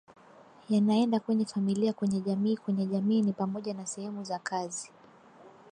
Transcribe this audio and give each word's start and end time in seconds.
yanaenda 0.69 1.19
kwenye 1.19 1.45
familia 1.45 1.93
kwenye 1.93 2.19
jamii 2.21 2.57
kwenye 2.57 2.85
jamii 2.85 3.21
ni 3.21 3.33
pamoja 3.33 3.73
na 3.73 3.85
sehemu 3.85 4.23
za 4.23 4.39
kazi 4.39 4.91